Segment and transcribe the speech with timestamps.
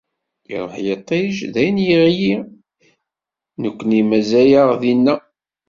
[0.53, 2.33] Iṛuḥ yiṭij d ayen yeɣli,
[3.61, 5.15] nekkni mazal-aɣ dinna.